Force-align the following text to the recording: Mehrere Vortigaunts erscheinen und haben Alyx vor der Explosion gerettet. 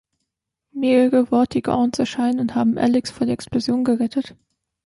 Mehrere 0.73 1.27
Vortigaunts 1.27 1.99
erscheinen 1.99 2.39
und 2.39 2.55
haben 2.55 2.79
Alyx 2.79 3.11
vor 3.11 3.27
der 3.27 3.33
Explosion 3.33 3.83
gerettet. 3.83 4.35